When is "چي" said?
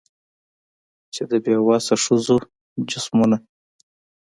1.13-1.23